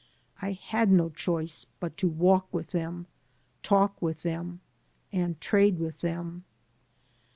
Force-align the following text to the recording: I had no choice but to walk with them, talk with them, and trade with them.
I 0.41 0.53
had 0.53 0.91
no 0.91 1.09
choice 1.09 1.67
but 1.79 1.95
to 1.97 2.07
walk 2.09 2.51
with 2.51 2.71
them, 2.71 3.05
talk 3.61 4.01
with 4.01 4.23
them, 4.23 4.61
and 5.13 5.39
trade 5.39 5.77
with 5.77 5.99
them. 6.01 6.43